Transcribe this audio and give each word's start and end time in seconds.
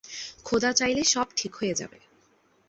খোদা 0.45 0.71
চাইলে 0.73 1.03
সব 1.03 1.27
ঠিক 1.35 1.51
হয়ে 1.55 1.73
যাবে। 1.73 1.97